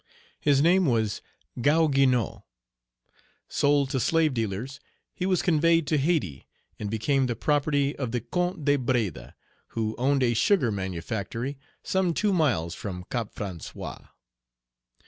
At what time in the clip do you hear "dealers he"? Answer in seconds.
4.33-5.27